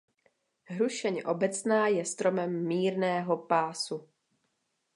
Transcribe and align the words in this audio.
Hrušeň 0.65 1.21
obecná 1.29 1.87
je 1.93 2.01
stromem 2.09 2.49
mírného 2.51 3.37
pásu. 3.45 4.09